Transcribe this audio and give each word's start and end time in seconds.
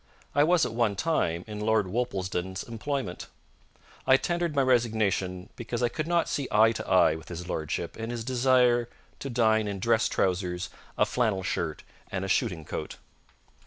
I 0.33 0.43
was 0.43 0.65
at 0.65 0.73
one 0.73 0.95
time 0.95 1.43
in 1.45 1.59
Lord 1.59 1.85
Worplesdon's 1.85 2.63
employment. 2.63 3.27
I 4.07 4.17
tendered 4.17 4.55
my 4.55 4.63
resignation 4.63 5.49
because 5.55 5.83
I 5.83 5.89
could 5.89 6.07
not 6.07 6.27
see 6.27 6.47
eye 6.49 6.71
to 6.71 6.87
eye 6.89 7.13
with 7.13 7.29
his 7.29 7.47
lordship 7.47 7.95
in 7.97 8.09
his 8.09 8.23
desire 8.23 8.89
to 9.19 9.29
dine 9.29 9.67
in 9.67 9.77
dress 9.77 10.07
trousers, 10.09 10.69
a 10.97 11.05
flannel 11.05 11.43
shirt, 11.43 11.83
and 12.11 12.25
a 12.25 12.27
shooting 12.27 12.65
coat." 12.65 12.97